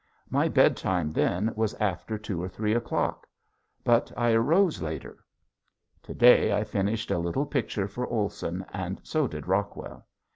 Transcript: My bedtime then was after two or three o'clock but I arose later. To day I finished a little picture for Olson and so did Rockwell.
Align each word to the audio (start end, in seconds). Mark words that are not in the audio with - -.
My 0.31 0.47
bedtime 0.47 1.13
then 1.13 1.53
was 1.55 1.75
after 1.75 2.17
two 2.17 2.41
or 2.41 2.49
three 2.49 2.73
o'clock 2.73 3.27
but 3.83 4.11
I 4.17 4.31
arose 4.31 4.81
later. 4.81 5.23
To 6.01 6.15
day 6.15 6.51
I 6.51 6.63
finished 6.63 7.11
a 7.11 7.19
little 7.19 7.45
picture 7.45 7.87
for 7.87 8.07
Olson 8.07 8.65
and 8.73 8.99
so 9.03 9.27
did 9.27 9.45
Rockwell. 9.45 10.07